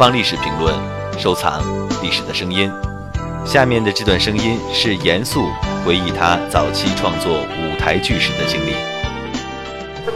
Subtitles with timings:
[0.00, 0.74] 方历史评论，
[1.18, 1.62] 收藏
[2.02, 2.72] 历史的声音。
[3.44, 5.46] 下面的这段声音是严肃
[5.84, 8.74] 回忆他早期创作舞台剧时的经历。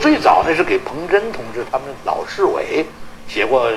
[0.00, 2.86] 最早呢是给彭真同志他们老市委
[3.28, 3.70] 写过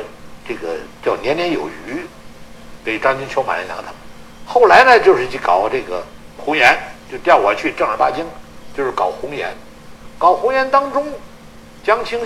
[0.48, 1.96] 这个叫《年年有余》，
[2.86, 3.96] 给张金秋、马连良他们。
[4.46, 6.02] 后来呢就是去搞这个
[6.38, 6.74] 红颜，
[7.12, 8.26] 就调我去正儿八经，
[8.74, 9.54] 就是搞红颜。
[10.18, 11.06] 搞红颜当中，
[11.84, 12.26] 江青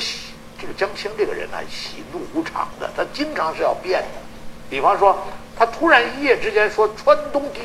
[0.61, 4.21] 这个江青这个人呢喜怒无常的，他经常是要变的。
[4.69, 5.17] 比方说，
[5.57, 7.61] 他突然一夜之间说川东地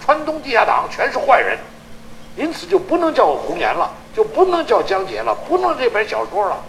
[0.00, 1.58] 川东地下党全是坏人，
[2.36, 6.62] 因此就不能叫我红颜了，就不能叫江姐了，不能这本小说了，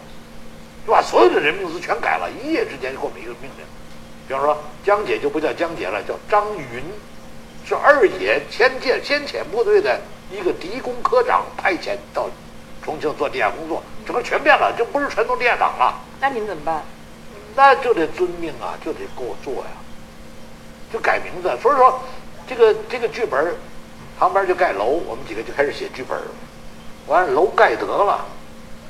[0.88, 2.28] 就把所有的人名字全改了。
[2.32, 3.66] 一夜之间就给我们一个命令，
[4.28, 6.84] 比方说江姐就不叫江姐了，叫张云，
[7.64, 10.02] 是二野先遣先遣部队的
[10.32, 12.28] 一个敌工科长派遣到。
[13.00, 16.02] 重庆做地下工作，整个全变了，就不是传统地下党了。
[16.20, 16.84] 那你们怎么办？
[17.56, 19.72] 那就得遵命啊，就得给我做呀，
[20.92, 21.58] 就改名字。
[21.62, 22.02] 所以说，
[22.48, 23.56] 这个这个剧本
[24.18, 26.18] 旁边就盖楼，我们几个就开始写剧本
[27.08, 28.26] 完了，楼盖得了，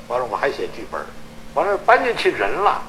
[0.08, 1.00] 完了我还写剧本
[1.54, 2.82] 完了搬进去人了，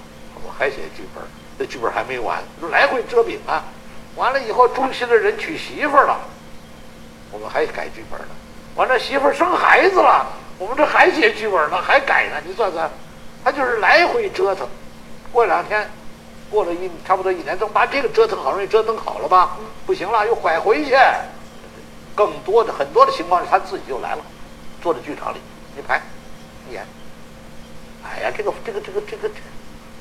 [0.43, 1.23] 我还写剧本
[1.57, 3.63] 这剧本还没完，来回折饼啊。
[4.15, 6.19] 完了以后，中心的人娶媳妇了，
[7.31, 8.27] 我们还改剧本呢。
[8.75, 10.27] 完了，媳妇生孩子了。
[10.61, 12.87] 我们这还写剧本呢，还改呢，你算算，
[13.43, 14.67] 他就是来回折腾。
[15.31, 15.89] 过两天，
[16.51, 19.57] 过了一差不多一年，等把这个折腾好容易折腾好了吧？
[19.87, 20.95] 不行了，又拐回去。
[22.13, 24.21] 更多的很多的情况是他自己就来了，
[24.83, 25.37] 坐在剧场里，
[25.75, 25.99] 一排，
[26.69, 26.85] 一演。
[28.03, 29.29] 哎呀，这个这个这个这个，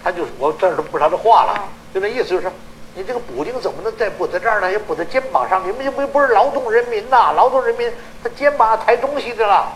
[0.05, 1.65] 他就是我这儿都不是他的话了，
[1.95, 2.53] 就那意思就是，
[2.95, 4.71] 你这个补丁怎么能再补在这儿呢？
[4.71, 7.33] 也补在肩膀上，你们又不不是劳动人民呐？
[7.33, 7.91] 劳动人民
[8.23, 9.73] 他肩膀抬东西的了。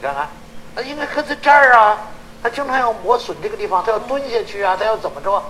[0.00, 0.26] 你看看，
[0.74, 1.98] 他应该可在这儿啊！
[2.42, 5.42] 他经常要磨损这个地方，他要蹲下去啊，他要怎么着？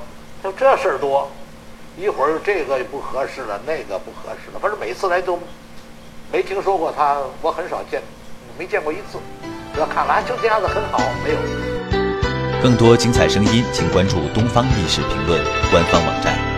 [0.43, 1.31] 就这事儿多，
[1.97, 5.38] 一会儿这个不合适了，那个不合适了，反正每次来都
[6.33, 8.03] 没听说过他，我很少见，
[8.59, 9.21] 没见过一次。
[9.78, 11.37] 要看来就这样子很好，没有。
[12.61, 15.41] 更多精彩声音，请关注《东方历史评论》
[15.71, 16.50] 官方网站。